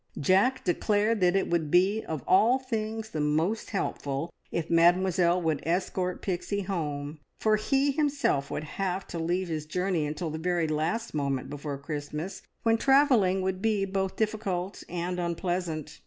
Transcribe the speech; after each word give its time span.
Jack 0.19 0.63
declared 0.63 1.21
that 1.21 1.35
it 1.35 1.47
would 1.47 1.69
be 1.69 2.01
of 2.05 2.23
all 2.27 2.57
things 2.57 3.11
the 3.11 3.21
most 3.21 3.69
helpful 3.69 4.33
if 4.51 4.67
Mademoiselle 4.67 5.39
would 5.39 5.61
escort 5.63 6.23
Pixie 6.23 6.61
home, 6.63 7.19
for 7.37 7.55
he 7.55 7.91
himself 7.91 8.49
would 8.49 8.63
have 8.63 9.05
to 9.05 9.19
leave 9.19 9.47
his 9.47 9.67
journey 9.67 10.07
until 10.07 10.31
the 10.31 10.39
very 10.39 10.67
last 10.67 11.13
moment 11.13 11.51
before 11.51 11.77
Christmas, 11.77 12.41
when 12.63 12.79
travelling 12.79 13.43
would 13.43 13.61
be 13.61 13.85
both 13.85 14.15
difficult 14.15 14.83
and 14.89 15.19
unpleasant. 15.19 15.99